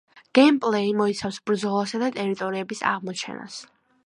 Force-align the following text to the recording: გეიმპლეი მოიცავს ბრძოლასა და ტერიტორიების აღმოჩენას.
გეიმპლეი 0.37 0.95
მოიცავს 1.01 1.37
ბრძოლასა 1.51 2.01
და 2.05 2.11
ტერიტორიების 2.19 2.85
აღმოჩენას. 2.95 3.63